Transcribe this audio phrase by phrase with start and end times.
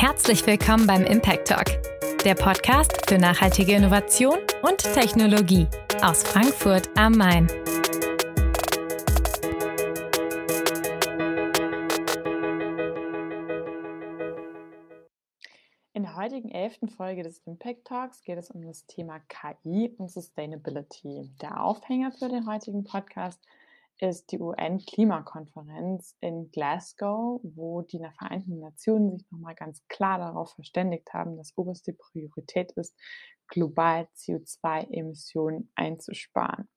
[0.00, 1.66] Herzlich willkommen beim Impact Talk,
[2.24, 5.66] der Podcast für nachhaltige Innovation und Technologie
[6.02, 7.48] aus Frankfurt am Main.
[15.94, 20.12] In der heutigen elften Folge des Impact Talks geht es um das Thema KI und
[20.12, 21.28] Sustainability.
[21.42, 23.48] Der Aufhänger für den heutigen Podcast ist
[24.30, 31.36] die UN-Klimakonferenz in Glasgow, wo die Vereinten Nationen sich nochmal ganz klar darauf verständigt haben,
[31.36, 32.96] dass oberste Priorität ist,
[33.48, 36.68] global CO2-Emissionen einzusparen.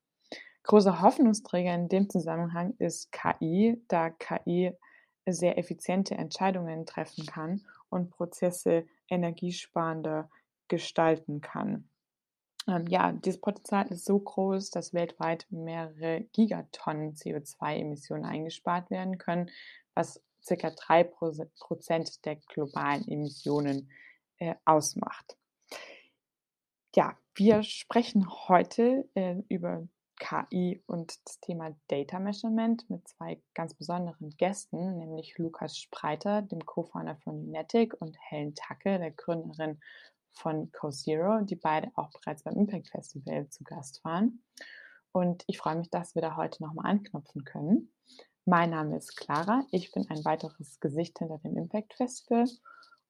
[0.63, 4.71] Großer Hoffnungsträger in dem Zusammenhang ist KI, da KI
[5.27, 10.29] sehr effiziente Entscheidungen treffen kann und Prozesse energiesparender
[10.67, 11.90] gestalten kann.
[12.67, 19.49] Ähm, ja, dieses Potenzial ist so groß, dass weltweit mehrere Gigatonnen CO2-Emissionen eingespart werden können,
[19.95, 23.89] was circa drei Prozent der globalen Emissionen
[24.37, 25.37] äh, ausmacht.
[26.95, 29.87] Ja, wir sprechen heute äh, über
[30.19, 36.63] KI und das Thema Data Measurement mit zwei ganz besonderen Gästen, nämlich Lukas Spreiter, dem
[36.65, 39.79] Co-Founder von Unetic, und Helen Tacke, der Gründerin
[40.33, 44.43] von CoZero, die beide auch bereits beim Impact Festival zu Gast waren.
[45.11, 47.93] Und ich freue mich, dass wir da heute nochmal anknüpfen können.
[48.45, 49.65] Mein Name ist Clara.
[49.71, 52.45] Ich bin ein weiteres Gesicht hinter dem Impact Festival.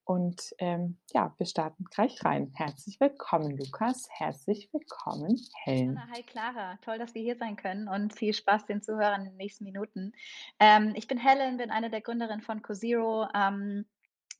[0.04, 2.52] Und ähm, ja, wir starten gleich rein.
[2.54, 4.08] Herzlich willkommen, Lukas.
[4.10, 5.98] Herzlich willkommen, Helen.
[6.12, 6.76] Hi, Clara.
[6.82, 10.12] Toll, dass wir hier sein können und viel Spaß den Zuhörern in den nächsten Minuten.
[10.58, 13.28] Ähm, ich bin Helen, bin eine der Gründerinnen von CoZero.
[13.32, 13.86] Ähm,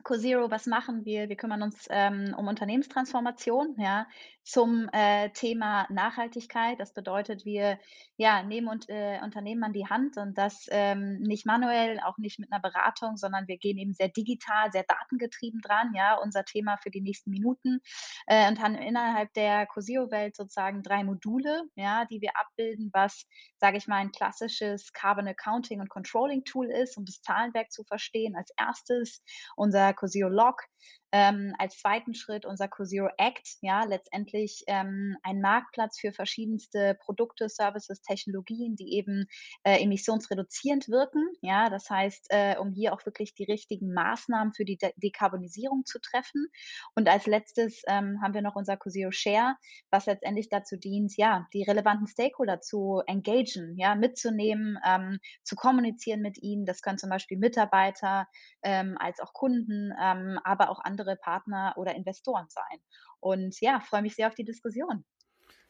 [0.03, 1.29] CoZero, was machen wir?
[1.29, 4.07] Wir kümmern uns ähm, um Unternehmenstransformation, ja,
[4.45, 6.81] zum äh, Thema Nachhaltigkeit.
[6.81, 7.79] Das bedeutet, wir
[8.17, 12.39] ja, nehmen und, äh, Unternehmen an die Hand und das ähm, nicht manuell, auch nicht
[12.39, 16.77] mit einer Beratung, sondern wir gehen eben sehr digital, sehr datengetrieben dran, ja, unser Thema
[16.83, 17.81] für die nächsten Minuten
[18.27, 23.27] äh, und haben innerhalb der CoZero-Welt sozusagen drei Module, ja, die wir abbilden, was,
[23.59, 27.85] sage ich mal, ein klassisches Carbon Accounting und Controlling Tool ist, um das Zahlenwerk zu
[27.85, 28.37] verstehen.
[28.37, 29.23] Als erstes
[29.57, 30.63] unser glycosyl lock.
[31.13, 37.49] Ähm, als zweiten Schritt unser CoZero Act, ja, letztendlich ähm, ein Marktplatz für verschiedenste Produkte,
[37.49, 39.27] Services, Technologien, die eben
[39.65, 41.29] äh, emissionsreduzierend wirken.
[41.43, 45.85] Ja, das heißt, äh, um hier auch wirklich die richtigen Maßnahmen für die De Dekarbonisierung
[45.85, 46.47] zu treffen.
[46.95, 49.57] Und als letztes ähm, haben wir noch unser CoZero Share,
[49.91, 56.23] was letztendlich dazu dient, ja, die relevanten Stakeholder zu engagen, ja, mitzunehmen, ähm, zu kommunizieren
[56.23, 56.65] mit ihnen.
[56.65, 58.27] Das können zum Beispiel Mitarbeiter
[58.63, 62.81] ähm, als auch Kunden, ähm, aber auch andere andere Partner oder Investoren sein.
[63.21, 65.05] Und ja, freue mich sehr auf die Diskussion.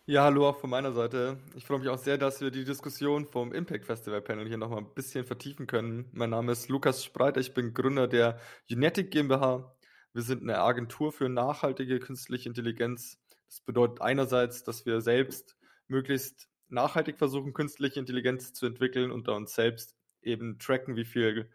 [0.04, 1.38] Ja, hallo auch von meiner Seite.
[1.54, 4.80] Ich freue mich auch sehr, dass wir die Diskussion vom Impact Festival Panel hier nochmal
[4.80, 6.08] ein bisschen vertiefen können.
[6.12, 9.76] Mein Name ist Lukas Spreiter, ich bin Gründer der Unetic GmbH.
[10.12, 13.18] Wir sind eine Agentur für nachhaltige künstliche Intelligenz.
[13.46, 15.56] Das bedeutet einerseits, dass wir selbst
[15.86, 21.48] möglichst nachhaltig versuchen, künstliche Intelligenz zu entwickeln und da uns selbst eben tracken, wie viel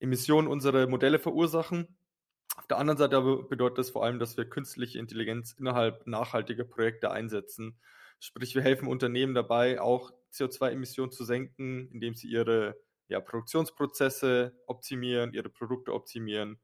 [0.00, 1.96] Emissionen unsere Modelle verursachen.
[2.56, 6.64] Auf der anderen Seite aber bedeutet das vor allem, dass wir künstliche Intelligenz innerhalb nachhaltiger
[6.64, 7.78] Projekte einsetzen.
[8.20, 12.76] Sprich, wir helfen Unternehmen dabei, auch CO2-Emissionen zu senken, indem sie ihre
[13.08, 16.60] ja, Produktionsprozesse optimieren, ihre Produkte optimieren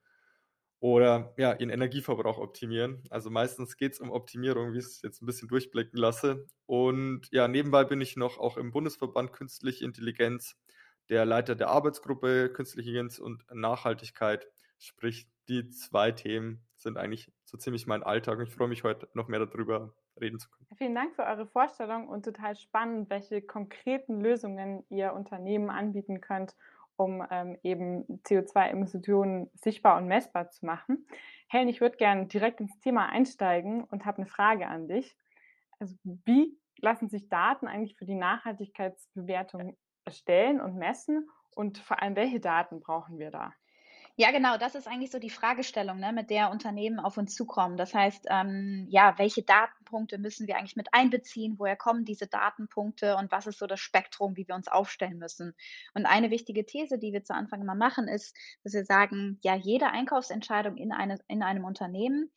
[0.81, 3.03] oder ja, ihren Energieverbrauch optimieren.
[3.11, 6.47] Also meistens geht es um Optimierung, wie ich es jetzt ein bisschen durchblicken lasse.
[6.67, 10.57] Und ja, nebenbei bin ich noch auch im Bundesverband Künstliche Intelligenz,
[11.09, 14.47] der Leiter der Arbeitsgruppe Künstliche Intelligenz und Nachhaltigkeit.
[14.79, 19.09] Sprich, die zwei Themen sind eigentlich so ziemlich mein Alltag und ich freue mich heute
[19.15, 20.69] noch mehr darüber reden zu können.
[20.77, 26.55] Vielen Dank für eure Vorstellung und total spannend, welche konkreten Lösungen ihr Unternehmen anbieten könnt,
[26.97, 31.07] um ähm, eben CO2-Emissionen sichtbar und messbar zu machen.
[31.49, 35.17] Helen, ich würde gerne direkt ins Thema einsteigen und habe eine Frage an dich.
[35.79, 42.17] Also wie lassen sich Daten eigentlich für die Nachhaltigkeitsbewertung erstellen und messen und vor allem
[42.17, 43.53] welche Daten brauchen wir da?
[44.21, 47.77] Ja, genau, das ist eigentlich so die Fragestellung, ne, mit der Unternehmen auf uns zukommen.
[47.77, 51.55] Das heißt, ähm, ja, welche Datenpunkte müssen wir eigentlich mit einbeziehen?
[51.57, 55.55] Woher kommen diese Datenpunkte und was ist so das Spektrum, wie wir uns aufstellen müssen?
[55.95, 59.55] Und eine wichtige These, die wir zu Anfang immer machen, ist, dass wir sagen, ja,
[59.55, 62.29] jede Einkaufsentscheidung in, eine, in einem Unternehmen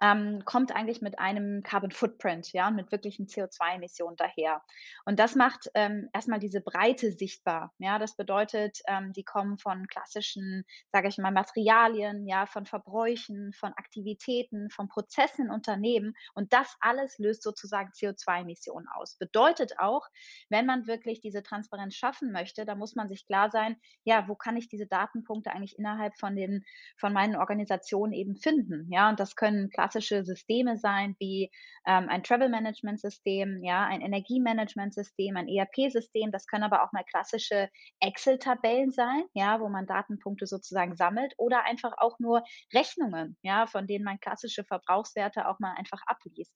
[0.00, 4.62] ähm, kommt eigentlich mit einem Carbon Footprint, ja, mit wirklichen CO2-Emissionen daher.
[5.04, 7.72] Und das macht ähm, erstmal diese Breite sichtbar.
[7.78, 13.52] Ja, das bedeutet, ähm, die kommen von klassischen, sage ich mal, Materialien, ja, von Verbräuchen,
[13.52, 16.14] von Aktivitäten, von Prozessen in Unternehmen.
[16.34, 19.16] Und das alles löst sozusagen CO2-Emissionen aus.
[19.16, 20.06] Bedeutet auch,
[20.48, 24.34] wenn man wirklich diese Transparenz schaffen möchte, da muss man sich klar sein, ja, wo
[24.34, 26.64] kann ich diese Datenpunkte eigentlich innerhalb von den,
[26.96, 28.90] von meinen Organisationen eben finden?
[28.90, 31.50] Ja, und das können Systeme sein wie
[31.86, 36.30] ähm, ein Travel Management System, ja, ein Energiemanagement System, ein ERP-System.
[36.32, 37.68] Das können aber auch mal klassische
[38.00, 42.42] Excel-Tabellen sein, ja, wo man Datenpunkte sozusagen sammelt oder einfach auch nur
[42.74, 46.54] Rechnungen, ja, von denen man klassische Verbrauchswerte auch mal einfach abliest.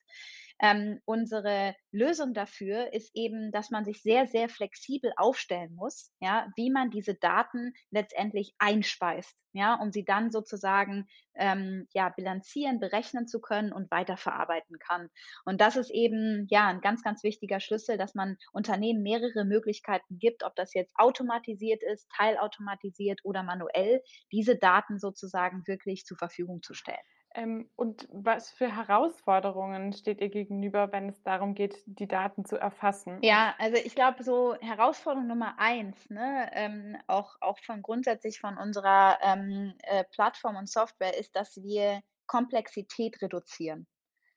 [0.60, 6.48] Ähm, unsere Lösung dafür ist eben, dass man sich sehr, sehr flexibel aufstellen muss, ja,
[6.56, 13.26] wie man diese Daten letztendlich einspeist, ja, um sie dann sozusagen ähm, ja, bilanzieren, berechnen
[13.26, 15.08] zu können und weiterverarbeiten kann.
[15.44, 20.18] Und das ist eben ja ein ganz, ganz wichtiger Schlüssel, dass man Unternehmen mehrere Möglichkeiten
[20.18, 24.02] gibt, ob das jetzt automatisiert ist, teilautomatisiert oder manuell,
[24.32, 26.98] diese Daten sozusagen wirklich zur Verfügung zu stellen.
[27.34, 32.56] Ähm, und was für Herausforderungen steht ihr gegenüber, wenn es darum geht, die Daten zu
[32.56, 33.18] erfassen?
[33.22, 38.56] Ja, also ich glaube, so Herausforderung Nummer eins, ne, ähm, auch, auch von grundsätzlich von
[38.56, 43.86] unserer ähm, äh, Plattform und Software ist, dass wir Komplexität reduzieren.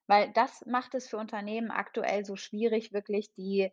[0.07, 3.71] Weil das macht es für Unternehmen aktuell so schwierig, wirklich die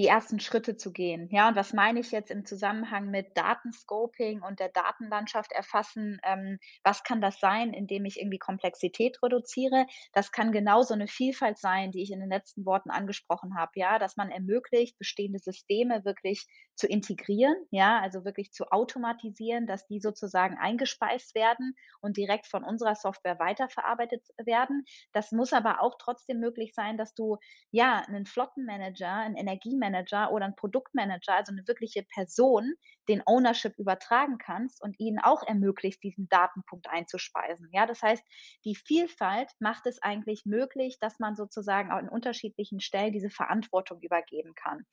[0.00, 1.28] die ersten Schritte zu gehen.
[1.30, 6.18] Ja, und was meine ich jetzt im Zusammenhang mit Datenscoping und der Datenlandschaft erfassen?
[6.24, 9.84] Ähm, was kann das sein, indem ich irgendwie Komplexität reduziere?
[10.14, 13.72] Das kann genauso eine Vielfalt sein, die ich in den letzten Worten angesprochen habe.
[13.74, 17.56] Ja, dass man ermöglicht, bestehende Systeme wirklich zu integrieren.
[17.70, 23.38] Ja, also wirklich zu automatisieren, dass die sozusagen eingespeist werden und direkt von unserer Software
[23.38, 24.82] weiterverarbeitet werden.
[25.12, 27.36] Das muss aber auch trotzdem möglich sein, dass du
[27.70, 32.74] ja einen Flottenmanager, einen Energiemanager Manager oder ein Produktmanager, also eine wirkliche Person,
[33.08, 37.68] den Ownership übertragen kannst und ihnen auch ermöglicht, diesen Datenpunkt einzuspeisen.
[37.72, 38.24] Ja, das heißt,
[38.64, 44.00] die Vielfalt macht es eigentlich möglich, dass man sozusagen auch in unterschiedlichen Stellen diese Verantwortung
[44.00, 44.86] übergeben kann.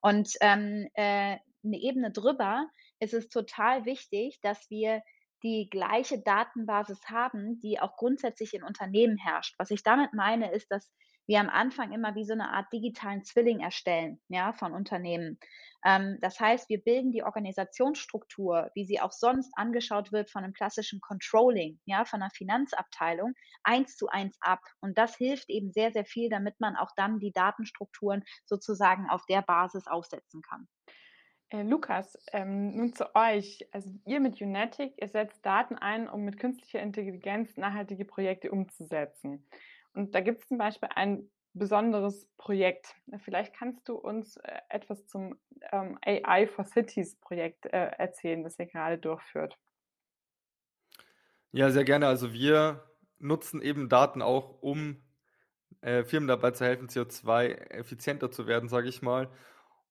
[0.00, 2.68] Und ähm, äh, eine Ebene drüber
[3.00, 5.02] ist es total wichtig, dass wir
[5.42, 9.54] die gleiche Datenbasis haben, die auch grundsätzlich in Unternehmen herrscht.
[9.58, 10.90] Was ich damit meine, ist, dass
[11.26, 15.38] wir am Anfang immer wie so eine Art digitalen Zwilling erstellen, ja, von Unternehmen.
[15.84, 20.54] Ähm, das heißt, wir bilden die Organisationsstruktur, wie sie auch sonst angeschaut wird von einem
[20.54, 24.60] klassischen Controlling, ja, von einer Finanzabteilung, eins zu eins ab.
[24.80, 29.24] Und das hilft eben sehr, sehr viel, damit man auch dann die Datenstrukturen sozusagen auf
[29.26, 30.68] der Basis aufsetzen kann.
[31.50, 33.68] Äh, Lukas, ähm, nun zu euch.
[33.70, 39.46] Also ihr mit Unetic, ihr setzt Daten ein, um mit künstlicher Intelligenz nachhaltige Projekte umzusetzen.
[39.94, 42.94] Und da gibt es zum Beispiel ein besonderes Projekt.
[43.24, 45.38] Vielleicht kannst du uns äh, etwas zum
[45.72, 49.56] ähm, AI for Cities Projekt äh, erzählen, das ihr gerade durchführt.
[51.52, 52.08] Ja, sehr gerne.
[52.08, 52.84] Also wir
[53.18, 55.00] nutzen eben Daten auch, um
[55.80, 59.30] äh, Firmen dabei zu helfen, CO2 effizienter zu werden, sage ich mal.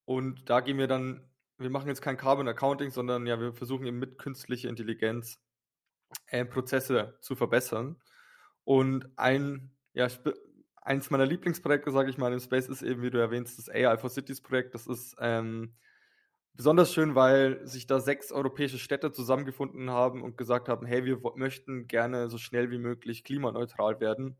[0.04, 1.26] Und da gehen wir dann,
[1.56, 5.40] wir machen jetzt kein Carbon Accounting, sondern ja, wir versuchen eben mit künstlicher Intelligenz
[6.26, 7.96] äh, Prozesse zu verbessern.
[8.64, 10.08] Und ein ja,
[10.82, 13.96] eins meiner Lieblingsprojekte, sage ich mal, im Space ist eben, wie du erwähnst, das AI
[13.96, 14.74] for Cities Projekt.
[14.74, 15.74] Das ist ähm,
[16.52, 21.20] besonders schön, weil sich da sechs europäische Städte zusammengefunden haben und gesagt haben, hey, wir
[21.36, 24.36] möchten gerne so schnell wie möglich klimaneutral werden.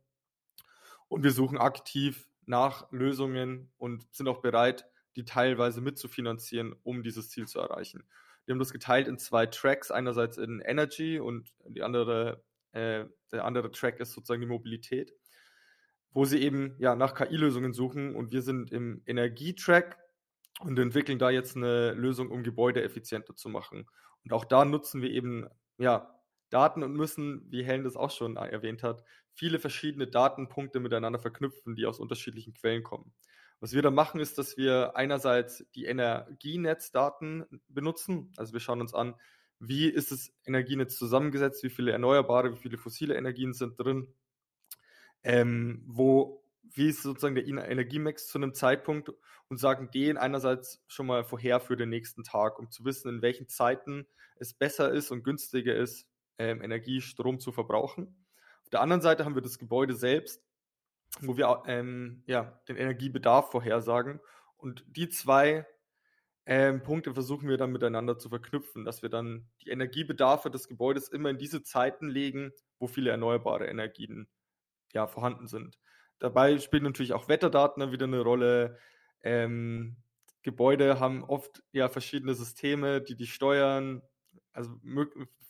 [1.08, 4.86] Und wir suchen aktiv nach Lösungen und sind auch bereit,
[5.16, 8.04] die teilweise mitzufinanzieren, um dieses Ziel zu erreichen.
[8.44, 13.44] Wir haben das geteilt in zwei Tracks, einerseits in Energy und die andere, äh, der
[13.44, 15.14] andere Track ist sozusagen die Mobilität
[16.14, 19.98] wo sie eben ja nach KI-Lösungen suchen und wir sind im Energietrack
[20.60, 23.86] und entwickeln da jetzt eine Lösung, um Gebäude effizienter zu machen.
[24.22, 26.14] Und auch da nutzen wir eben ja
[26.50, 29.02] Daten und müssen, wie Helen das auch schon erwähnt hat,
[29.32, 33.12] viele verschiedene Datenpunkte miteinander verknüpfen, die aus unterschiedlichen Quellen kommen.
[33.58, 38.32] Was wir da machen, ist, dass wir einerseits die Energienetzdaten benutzen.
[38.36, 39.14] Also wir schauen uns an,
[39.58, 44.14] wie ist das Energienetz zusammengesetzt, wie viele erneuerbare, wie viele fossile Energien sind drin,
[45.24, 49.10] ähm, wo, wie ist sozusagen der Energiemix zu einem Zeitpunkt
[49.48, 53.22] und sagen den einerseits schon mal vorher für den nächsten Tag, um zu wissen, in
[53.22, 56.06] welchen Zeiten es besser ist und günstiger ist,
[56.38, 58.24] ähm, Energie, Strom zu verbrauchen.
[58.62, 60.42] Auf der anderen Seite haben wir das Gebäude selbst,
[61.20, 64.20] wo wir ähm, ja, den Energiebedarf vorhersagen.
[64.56, 65.66] Und die zwei
[66.46, 71.08] ähm, Punkte versuchen wir dann miteinander zu verknüpfen, dass wir dann die Energiebedarfe des Gebäudes
[71.08, 74.28] immer in diese Zeiten legen, wo viele erneuerbare Energien
[74.94, 75.78] ja, vorhanden sind.
[76.18, 78.78] Dabei spielen natürlich auch Wetterdaten wieder eine Rolle.
[79.22, 79.96] Ähm,
[80.42, 84.02] Gebäude haben oft ja verschiedene Systeme, die die steuern.
[84.52, 84.78] Also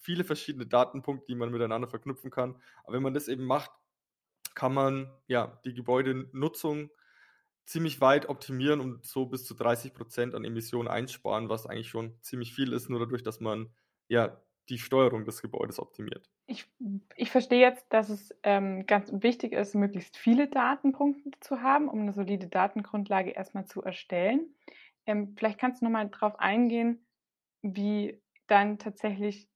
[0.00, 2.60] viele verschiedene Datenpunkte, die man miteinander verknüpfen kann.
[2.84, 3.70] Aber wenn man das eben macht,
[4.54, 6.90] kann man ja die Gebäudenutzung
[7.66, 12.20] ziemlich weit optimieren und so bis zu 30 Prozent an Emissionen einsparen, was eigentlich schon
[12.20, 13.74] ziemlich viel ist, nur dadurch, dass man
[14.08, 16.28] ja die Steuerung des Gebäudes optimiert.
[16.46, 16.66] Ich,
[17.16, 22.00] ich verstehe jetzt, dass es ähm, ganz wichtig ist, möglichst viele Datenpunkte zu haben, um
[22.00, 24.54] eine solide Datengrundlage erstmal zu erstellen.
[25.06, 27.06] Ähm, vielleicht kannst du nochmal darauf eingehen,
[27.62, 29.48] wie dann tatsächlich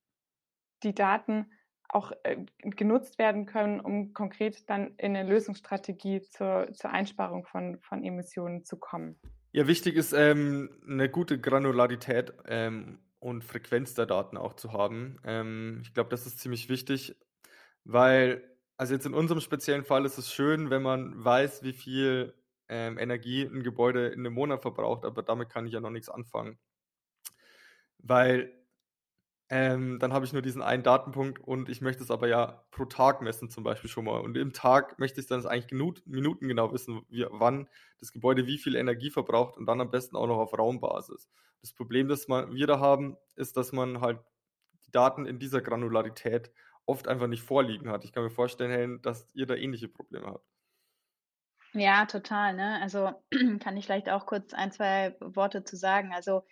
[0.82, 1.50] die Daten
[1.88, 7.78] auch äh, genutzt werden können, um konkret dann in eine Lösungsstrategie zur, zur Einsparung von,
[7.80, 9.18] von Emissionen zu kommen.
[9.52, 15.18] Ja, wichtig ist ähm, eine gute Granularität ähm, und Frequenz der Daten auch zu haben.
[15.24, 17.16] Ähm, ich glaube, das ist ziemlich wichtig,
[17.84, 18.44] weil,
[18.76, 22.34] also jetzt in unserem speziellen Fall ist es schön, wenn man weiß, wie viel
[22.68, 26.08] ähm, Energie ein Gebäude in einem Monat verbraucht, aber damit kann ich ja noch nichts
[26.08, 26.58] anfangen.
[27.98, 28.57] Weil
[29.50, 32.84] ähm, dann habe ich nur diesen einen Datenpunkt und ich möchte es aber ja pro
[32.84, 34.20] Tag messen zum Beispiel schon mal.
[34.20, 37.66] Und im Tag möchte ich dann eigentlich genug, Minuten genau wissen, wie, wann
[37.98, 41.30] das Gebäude wie viel Energie verbraucht und dann am besten auch noch auf Raumbasis.
[41.62, 44.20] Das Problem, das man, wir da haben, ist, dass man halt
[44.86, 46.52] die Daten in dieser Granularität
[46.84, 48.04] oft einfach nicht vorliegen hat.
[48.04, 50.46] Ich kann mir vorstellen, Helen, dass ihr da ähnliche Probleme habt.
[51.72, 52.54] Ja, total.
[52.54, 52.80] Ne?
[52.82, 53.12] Also
[53.60, 56.12] kann ich vielleicht auch kurz ein, zwei Worte zu sagen.
[56.14, 56.44] Also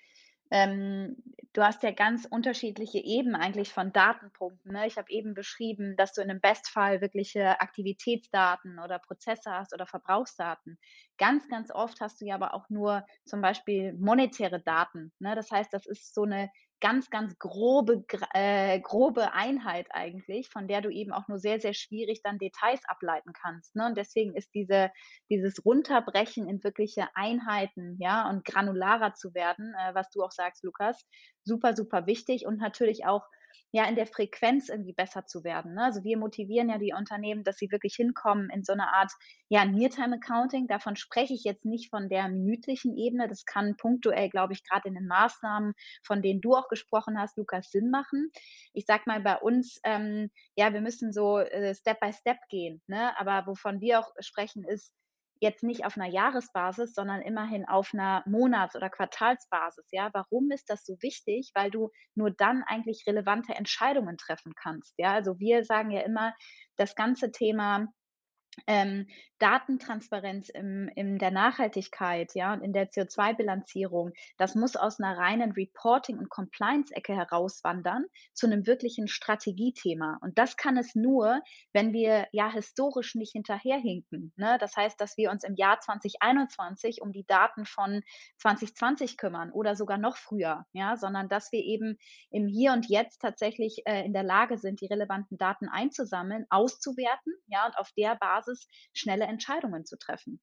[0.50, 1.16] ähm,
[1.52, 4.72] du hast ja ganz unterschiedliche Ebenen eigentlich von Datenpunkten.
[4.72, 4.86] Ne?
[4.86, 9.86] Ich habe eben beschrieben, dass du in einem Bestfall wirkliche Aktivitätsdaten oder Prozesse hast oder
[9.86, 10.78] Verbrauchsdaten.
[11.18, 15.12] Ganz, ganz oft hast du ja aber auch nur zum Beispiel monetäre Daten.
[15.18, 15.34] Ne?
[15.34, 18.04] Das heißt, das ist so eine ganz, ganz grobe,
[18.34, 22.80] äh, grobe Einheit eigentlich, von der du eben auch nur sehr, sehr schwierig dann Details
[22.86, 23.74] ableiten kannst.
[23.76, 23.86] Ne?
[23.86, 24.90] Und deswegen ist diese,
[25.30, 30.64] dieses Runterbrechen in wirkliche Einheiten, ja, und granularer zu werden, äh, was du auch sagst,
[30.64, 31.06] Lukas,
[31.44, 33.24] super, super wichtig und natürlich auch
[33.72, 35.74] ja in der Frequenz irgendwie besser zu werden.
[35.74, 35.84] Ne?
[35.84, 39.12] Also wir motivieren ja die Unternehmen, dass sie wirklich hinkommen in so eine Art
[39.48, 40.66] ja Near-Time Accounting.
[40.66, 43.28] Davon spreche ich jetzt nicht von der minütlichen Ebene.
[43.28, 47.36] Das kann punktuell, glaube ich, gerade in den Maßnahmen, von denen du auch gesprochen hast,
[47.36, 48.30] Lukas, Sinn machen.
[48.72, 52.82] Ich sag mal bei uns, ähm, ja, wir müssen so äh, Step by Step gehen.
[52.86, 53.18] Ne?
[53.18, 54.94] Aber wovon wir auch sprechen, ist
[55.40, 59.86] jetzt nicht auf einer Jahresbasis, sondern immerhin auf einer Monats- oder Quartalsbasis.
[59.92, 61.50] Ja, warum ist das so wichtig?
[61.54, 64.94] Weil du nur dann eigentlich relevante Entscheidungen treffen kannst.
[64.98, 66.34] Ja, also wir sagen ja immer,
[66.76, 67.86] das ganze Thema
[68.66, 69.06] ähm,
[69.38, 75.52] Datentransparenz im, in der Nachhaltigkeit, ja, und in der CO2-Bilanzierung, das muss aus einer reinen
[75.52, 80.18] Reporting- und Compliance-Ecke herauswandern zu einem wirklichen Strategiethema.
[80.22, 84.32] Und das kann es nur, wenn wir ja historisch nicht hinterherhinken.
[84.36, 84.56] Ne?
[84.58, 88.02] Das heißt, dass wir uns im Jahr 2021 um die Daten von
[88.38, 91.98] 2020 kümmern oder sogar noch früher, ja, sondern dass wir eben
[92.30, 97.34] im Hier und Jetzt tatsächlich äh, in der Lage sind, die relevanten Daten einzusammeln, auszuwerten,
[97.48, 98.45] ja, und auf der Basis
[98.92, 100.40] schnelle Entscheidungen zu treffen.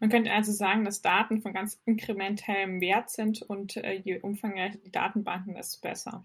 [0.00, 4.78] Man könnte also sagen, dass Daten von ganz inkrementellem Wert sind und äh, je umfangreicher
[4.78, 6.22] die Datenbanken, desto besser.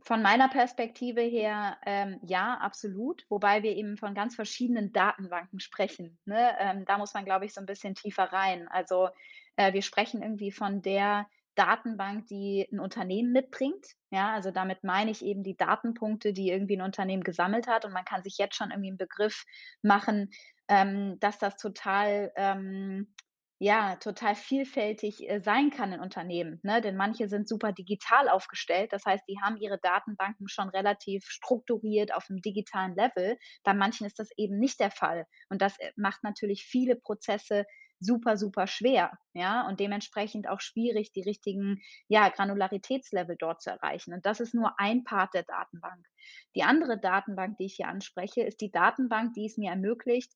[0.00, 3.26] Von meiner Perspektive her, ähm, ja, absolut.
[3.28, 6.18] Wobei wir eben von ganz verschiedenen Datenbanken sprechen.
[6.24, 6.56] Ne?
[6.60, 8.68] Ähm, da muss man, glaube ich, so ein bisschen tiefer rein.
[8.68, 9.08] Also
[9.56, 13.86] äh, wir sprechen irgendwie von der Datenbank, die ein Unternehmen mitbringt.
[14.10, 17.84] Ja, also damit meine ich eben die Datenpunkte, die irgendwie ein Unternehmen gesammelt hat.
[17.84, 19.44] Und man kann sich jetzt schon irgendwie einen Begriff
[19.82, 20.30] machen,
[20.68, 23.12] ähm, dass das total, ähm,
[23.58, 26.60] ja, total vielfältig äh, sein kann in Unternehmen.
[26.62, 26.82] Ne?
[26.82, 28.92] Denn manche sind super digital aufgestellt.
[28.92, 33.38] Das heißt, die haben ihre Datenbanken schon relativ strukturiert auf einem digitalen Level.
[33.64, 35.26] Bei manchen ist das eben nicht der Fall.
[35.48, 37.64] Und das äh, macht natürlich viele Prozesse
[38.00, 44.12] super, super schwer, ja, und dementsprechend auch schwierig, die richtigen, ja, Granularitätslevel dort zu erreichen.
[44.12, 46.06] Und das ist nur ein Part der Datenbank.
[46.54, 50.32] Die andere Datenbank, die ich hier anspreche, ist die Datenbank, die es mir ermöglicht,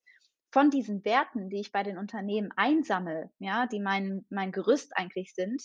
[0.53, 5.33] von diesen Werten, die ich bei den Unternehmen einsammle, ja, die mein, mein Gerüst eigentlich
[5.35, 5.63] sind,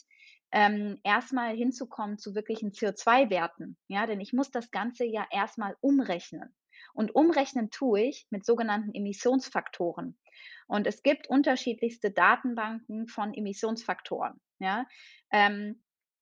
[0.52, 3.78] ähm, erstmal hinzukommen zu wirklichen CO2-Werten.
[3.88, 6.56] Ja, denn ich muss das Ganze ja erstmal umrechnen.
[6.94, 10.18] Und umrechnen tue ich mit sogenannten Emissionsfaktoren.
[10.68, 14.40] Und es gibt unterschiedlichste Datenbanken von Emissionsfaktoren.
[14.60, 14.86] Ja?
[15.32, 15.82] Ähm,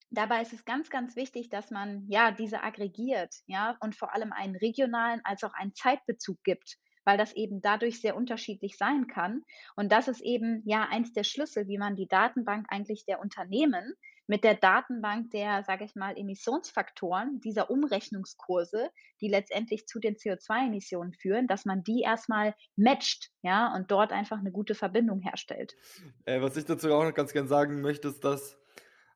[0.10, 4.32] dabei ist es ganz, ganz wichtig, dass man ja diese aggregiert, ja, und vor allem
[4.32, 9.44] einen regionalen als auch einen Zeitbezug gibt, weil das eben dadurch sehr unterschiedlich sein kann.
[9.76, 13.94] Und das ist eben ja eins der Schlüssel, wie man die Datenbank eigentlich der Unternehmen
[14.28, 18.90] mit der Datenbank der, sage ich mal, Emissionsfaktoren dieser Umrechnungskurse,
[19.22, 24.40] die letztendlich zu den CO2-Emissionen führen, dass man die erstmal matcht, ja, und dort einfach
[24.40, 25.76] eine gute Verbindung herstellt.
[26.26, 28.58] Äh, was ich dazu auch noch ganz gern sagen möchte, ist, dass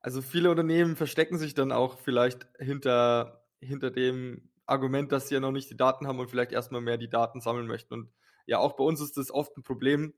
[0.02, 5.42] also viele Unternehmen verstecken sich dann auch vielleicht hinter, hinter dem Argument, dass sie ja
[5.42, 7.94] noch nicht die Daten haben und vielleicht erstmal mehr die Daten sammeln möchten.
[7.94, 8.14] Und
[8.46, 10.14] ja, auch bei uns ist das oft ein Problem,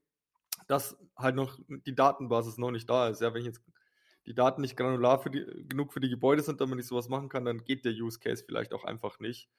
[0.67, 3.21] dass halt noch die Datenbasis noch nicht da ist.
[3.21, 3.61] Ja, wenn ich jetzt
[4.29, 7.29] die Daten nicht granular für die, genug für die Gebäude sind, damit ich sowas machen
[7.29, 9.49] kann, dann geht der Use Case vielleicht auch einfach nicht.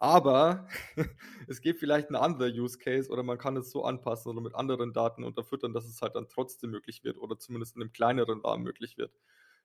[0.00, 0.68] Aber
[1.46, 4.56] es gibt vielleicht einen anderen Use Case oder man kann es so anpassen oder mit
[4.56, 8.40] anderen Daten unterfüttern, dass es halt dann trotzdem möglich wird oder zumindest in einem kleineren
[8.40, 9.12] Rahmen möglich wird.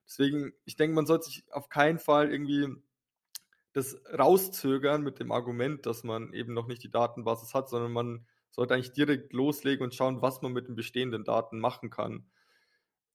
[0.06, 2.68] Deswegen, ich denke, man sollte sich auf keinen Fall irgendwie
[3.72, 8.24] das rauszögern mit dem Argument, dass man eben noch nicht die Datenbasis hat, sondern man
[8.52, 12.30] sollte eigentlich direkt loslegen und schauen, was man mit den bestehenden Daten machen kann.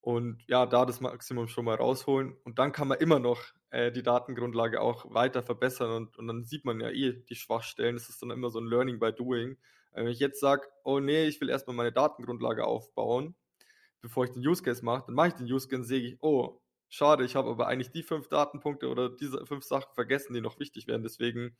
[0.01, 2.35] Und ja, da das Maximum schon mal rausholen.
[2.43, 6.45] Und dann kann man immer noch äh, die Datengrundlage auch weiter verbessern und, und dann
[6.45, 7.95] sieht man ja eh die Schwachstellen.
[7.95, 9.57] Das ist dann immer so ein Learning by Doing.
[9.91, 13.35] Äh, wenn ich jetzt sage, oh nee, ich will erstmal meine Datengrundlage aufbauen,
[14.01, 16.17] bevor ich den Use Case mache, dann mache ich den Use Case und sehe ich,
[16.21, 20.41] oh, schade, ich habe aber eigentlich die fünf Datenpunkte oder diese fünf Sachen vergessen, die
[20.41, 21.03] noch wichtig wären.
[21.03, 21.57] Deswegen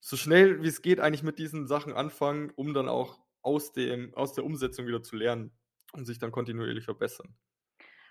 [0.00, 4.12] so schnell wie es geht eigentlich mit diesen Sachen anfangen, um dann auch aus, dem,
[4.14, 5.52] aus der Umsetzung wieder zu lernen
[5.92, 7.34] und sich dann kontinuierlich verbessern.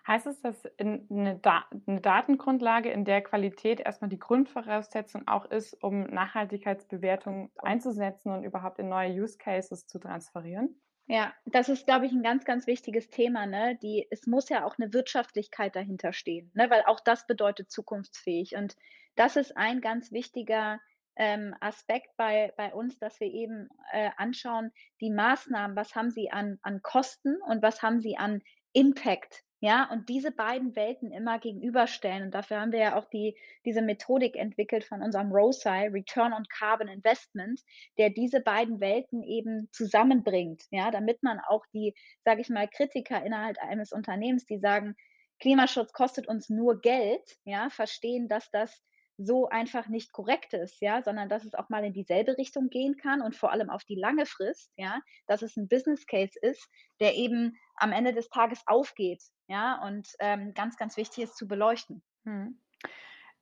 [0.07, 5.75] Heißt es, dass eine, da eine, Datengrundlage in der Qualität erstmal die Grundvoraussetzung auch ist,
[5.83, 10.81] um Nachhaltigkeitsbewertungen einzusetzen und überhaupt in neue Use Cases zu transferieren?
[11.05, 13.45] Ja, das ist, glaube ich, ein ganz, ganz wichtiges Thema.
[13.45, 13.77] Ne?
[13.81, 16.69] Die, es muss ja auch eine Wirtschaftlichkeit dahinter stehen, ne?
[16.69, 18.55] weil auch das bedeutet zukunftsfähig.
[18.55, 18.75] Und
[19.15, 20.79] das ist ein ganz wichtiger
[21.15, 26.31] ähm, Aspekt bei, bei uns, dass wir eben äh, anschauen, die Maßnahmen, was haben sie
[26.31, 28.41] an, an Kosten und was haben sie an
[28.73, 32.23] Impact ja, und diese beiden Welten immer gegenüberstellen.
[32.23, 36.45] Und dafür haben wir ja auch die, diese Methodik entwickelt von unserem ROSI, Return on
[36.47, 37.61] Carbon Investment,
[37.97, 43.23] der diese beiden Welten eben zusammenbringt, ja, damit man auch die, sage ich mal, Kritiker
[43.25, 44.95] innerhalb eines Unternehmens, die sagen,
[45.41, 48.81] Klimaschutz kostet uns nur Geld, ja, verstehen, dass das
[49.21, 52.95] so einfach nicht korrekt ist, ja, sondern dass es auch mal in dieselbe Richtung gehen
[52.95, 56.67] kann und vor allem auf die lange Frist, ja, dass es ein Business Case ist,
[57.01, 61.47] der eben am Ende des Tages aufgeht, ja, und ähm, ganz, ganz wichtig ist zu
[61.47, 62.01] beleuchten.
[62.25, 62.59] Hm.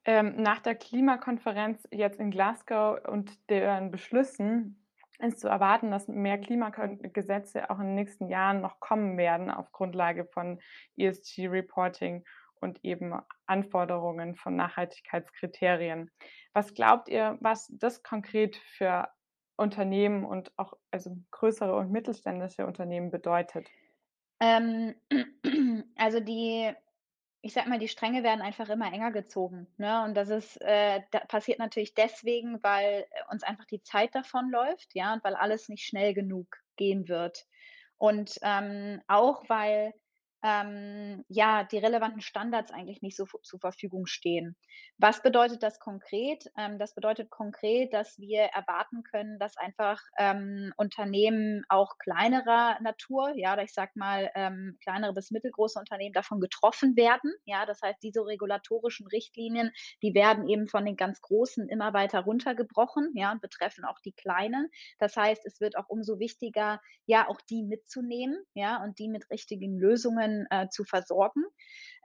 [0.06, 4.84] Ähm, nach der Klimakonferenz jetzt in Glasgow und deren Beschlüssen
[5.20, 9.72] ist zu erwarten, dass mehr Klimagesetze auch in den nächsten Jahren noch kommen werden auf
[9.72, 10.60] Grundlage von
[10.96, 12.24] ESG-Reporting
[12.62, 13.14] und eben
[13.46, 16.12] Anforderungen von Nachhaltigkeitskriterien.
[16.54, 19.08] Was glaubt ihr, was das konkret für
[19.58, 23.68] Unternehmen und auch also größere und mittelständische Unternehmen bedeutet?
[24.40, 24.96] Ähm,
[25.98, 26.72] also die,
[27.42, 29.68] ich sag mal, die Stränge werden einfach immer enger gezogen.
[29.78, 30.04] Ne?
[30.04, 35.14] Und das ist, äh, da passiert natürlich deswegen, weil uns einfach die Zeit davonläuft, ja,
[35.14, 37.46] und weil alles nicht schnell genug gehen wird.
[37.98, 39.94] Und ähm, auch weil
[40.44, 44.56] ähm, ja, die relevanten Standards eigentlich nicht so zur Verfügung stehen.
[44.98, 46.46] Was bedeutet das konkret?
[46.58, 53.34] Ähm, das bedeutet konkret, dass wir erwarten können, dass einfach ähm, Unternehmen auch kleinerer Natur,
[53.36, 57.34] ja, ich sag mal ähm, kleinere bis mittelgroße Unternehmen davon getroffen werden.
[57.46, 59.72] Ja, das heißt, diese regulatorischen Richtlinien,
[60.04, 64.14] die werden eben von den ganz Großen immer weiter runtergebrochen, ja, und betreffen auch die
[64.14, 64.70] Kleinen.
[65.00, 69.30] Das heißt, es wird auch umso wichtiger, ja, auch die mitzunehmen, ja, und die mit
[69.30, 71.44] richtigen Lösungen Personen äh, zu versorgen.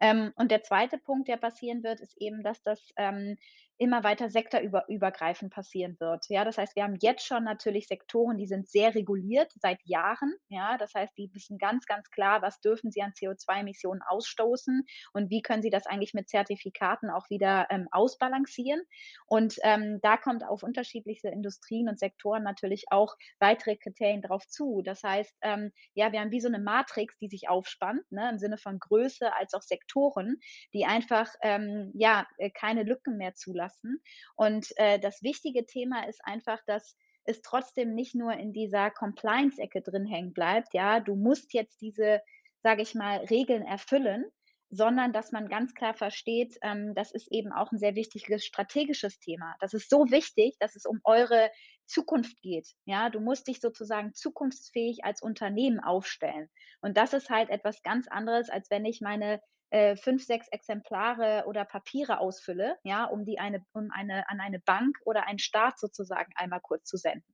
[0.01, 3.37] Ähm, und der zweite Punkt, der passieren wird, ist eben, dass das ähm,
[3.83, 6.27] immer weiter sektorübergreifend passieren wird.
[6.29, 10.37] Ja, das heißt, wir haben jetzt schon natürlich Sektoren, die sind sehr reguliert seit Jahren.
[10.49, 15.31] Ja, das heißt, die wissen ganz, ganz klar, was dürfen sie an CO2-Emissionen ausstoßen und
[15.31, 18.81] wie können sie das eigentlich mit Zertifikaten auch wieder ähm, ausbalancieren.
[19.27, 24.83] Und ähm, da kommt auf unterschiedliche Industrien und Sektoren natürlich auch weitere Kriterien drauf zu.
[24.85, 28.39] Das heißt, ähm, ja, wir haben wie so eine Matrix, die sich aufspannt, ne, im
[28.39, 30.39] Sinne von Größe als auch Sektoren,
[30.73, 34.03] die einfach ähm, ja äh, keine Lücken mehr zulassen lassen.
[34.37, 39.83] Und äh, das wichtige Thema ist einfach, dass es trotzdem nicht nur in dieser Compliance-Ecke
[39.83, 40.75] drin hängen bleibt.
[40.75, 42.21] Ja, du musst jetzt diese,
[42.63, 44.25] sage ich mal, Regeln erfüllen,
[44.71, 49.19] sondern dass man ganz klar versteht, ähm, das ist eben auch ein sehr wichtiges strategisches
[49.21, 49.55] Thema.
[49.61, 51.51] Das ist so wichtig, dass es um eure
[51.87, 52.69] Zukunft geht.
[52.87, 56.49] Ja, du musst dich sozusagen zukunftsfähig als Unternehmen aufstellen.
[56.81, 61.45] Und das ist halt etwas ganz anderes, als wenn ich meine äh, fünf, sechs Exemplare
[61.47, 65.79] oder Papiere ausfülle, ja, um die eine, um eine, an eine Bank oder einen Staat
[65.79, 67.25] sozusagen einmal kurz zu senden.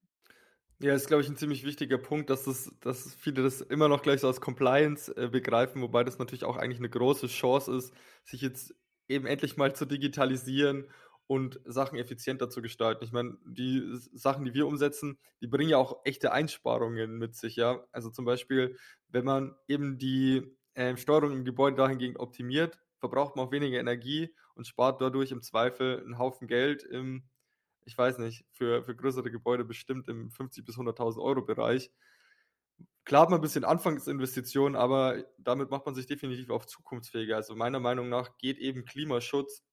[0.81, 4.03] Ja, ist, glaube ich, ein ziemlich wichtiger Punkt, dass, das, dass viele das immer noch
[4.03, 7.93] gleich so als Compliance äh, begreifen, wobei das natürlich auch eigentlich eine große Chance ist,
[8.23, 8.73] sich jetzt
[9.09, 10.89] eben endlich mal zu digitalisieren
[11.27, 13.03] und Sachen effizienter zu gestalten.
[13.03, 17.57] Ich meine, die Sachen, die wir umsetzen, die bringen ja auch echte Einsparungen mit sich,
[17.57, 17.85] ja.
[17.91, 18.77] Also zum Beispiel,
[19.09, 24.33] wenn man eben die äh, Steuerung im Gebäude dahingehend optimiert, verbraucht man auch weniger Energie
[24.55, 27.25] und spart dadurch im Zweifel einen Haufen Geld im,
[27.85, 31.91] ich weiß nicht, für, für größere Gebäude bestimmt im 50.000 bis 100.000 Euro Bereich.
[33.05, 37.35] Klar hat man ein bisschen Anfangsinvestitionen, aber damit macht man sich definitiv auch zukunftsfähiger.
[37.35, 39.65] Also meiner Meinung nach geht eben Klimaschutz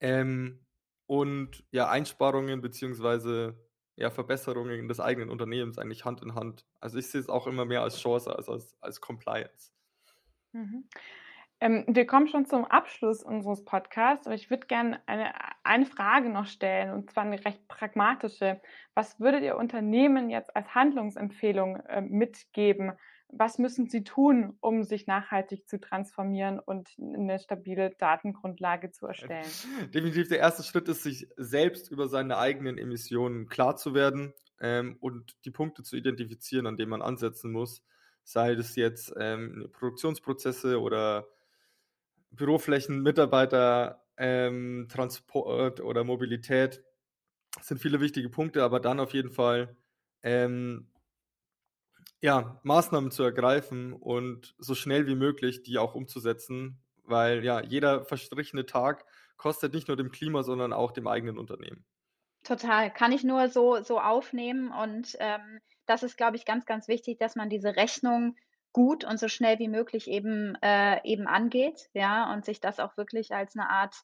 [0.00, 0.66] ähm,
[1.06, 3.58] und ja, Einsparungen beziehungsweise
[3.96, 6.66] ja, Verbesserungen des eigenen Unternehmens eigentlich Hand in Hand.
[6.80, 9.71] Also ich sehe es auch immer mehr als Chance als als, als Compliance.
[10.52, 10.84] Mhm.
[11.60, 16.28] Ähm, wir kommen schon zum Abschluss unseres Podcasts, aber ich würde gerne eine, eine Frage
[16.28, 18.60] noch stellen, und zwar eine recht pragmatische.
[18.94, 22.92] Was würdet ihr Unternehmen jetzt als Handlungsempfehlung äh, mitgeben,
[23.32, 29.46] was müssen sie tun, um sich nachhaltig zu transformieren und eine stabile Datengrundlage zu erstellen?
[29.94, 34.98] Definitiv der erste Schritt ist, sich selbst über seine eigenen Emissionen klar zu werden ähm,
[35.00, 37.82] und die Punkte zu identifizieren, an denen man ansetzen muss.
[38.24, 41.26] Sei das jetzt ähm, Produktionsprozesse oder
[42.30, 46.82] Büroflächen, Mitarbeiter, ähm, Transport oder Mobilität.
[47.56, 49.76] Das sind viele wichtige Punkte, aber dann auf jeden Fall
[50.22, 50.88] ähm,
[52.20, 58.04] ja, Maßnahmen zu ergreifen und so schnell wie möglich die auch umzusetzen, weil ja, jeder
[58.04, 59.04] verstrichene Tag
[59.36, 61.84] kostet nicht nur dem Klima, sondern auch dem eigenen Unternehmen.
[62.44, 66.88] Total, kann ich nur so, so aufnehmen und ähm, das ist, glaube ich, ganz, ganz
[66.88, 68.36] wichtig, dass man diese Rechnung
[68.72, 72.96] gut und so schnell wie möglich eben, äh, eben angeht, ja, und sich das auch
[72.96, 73.94] wirklich als eine Art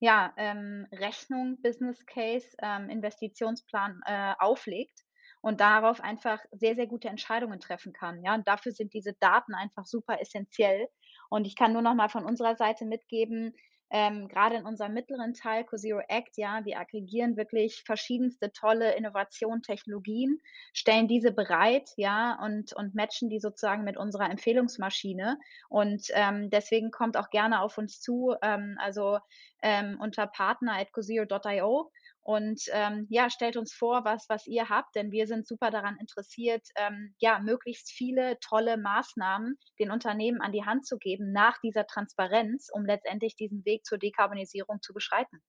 [0.00, 4.98] ja, ähm, Rechnung, Business Case, ähm, Investitionsplan äh, auflegt
[5.42, 8.22] und darauf einfach sehr, sehr gute Entscheidungen treffen kann.
[8.24, 10.88] Ja, und dafür sind diese Daten einfach super essentiell.
[11.28, 13.54] Und ich kann nur noch mal von unserer Seite mitgeben,
[13.90, 19.62] ähm, gerade in unserem mittleren Teil, CoZero Act, ja, wir aggregieren wirklich verschiedenste tolle Innovationen,
[19.62, 20.40] Technologien,
[20.72, 25.38] stellen diese bereit, ja, und, und matchen die sozusagen mit unserer Empfehlungsmaschine.
[25.68, 29.18] Und ähm, deswegen kommt auch gerne auf uns zu, ähm, also
[29.62, 31.90] ähm, unter partner at cozero.io
[32.22, 35.96] und ähm, ja, stellt uns vor, was, was ihr habt, denn wir sind super daran
[35.98, 41.58] interessiert, ähm, ja, möglichst viele tolle Maßnahmen den Unternehmen an die Hand zu geben nach
[41.60, 45.42] dieser Transparenz, um letztendlich diesen Weg zur Dekarbonisierung zu beschreiten.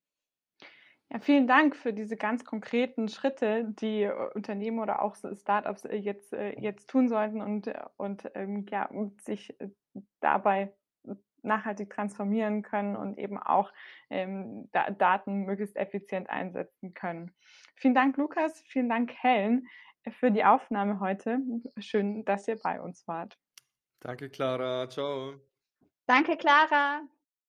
[1.11, 5.97] Ja, vielen Dank für diese ganz konkreten Schritte, die äh, Unternehmen oder auch Startups äh,
[5.97, 9.53] jetzt, äh, jetzt tun sollten und, und ähm, ja, sich
[10.21, 10.73] dabei
[11.43, 13.71] nachhaltig transformieren können und eben auch
[14.09, 17.31] ähm, da Daten möglichst effizient einsetzen können.
[17.75, 18.61] Vielen Dank, Lukas.
[18.67, 19.67] Vielen Dank, Helen,
[20.19, 21.39] für die Aufnahme heute.
[21.77, 23.37] Schön, dass ihr bei uns wart.
[23.99, 24.89] Danke, Clara.
[24.89, 25.35] Ciao.
[26.07, 27.01] Danke, Clara.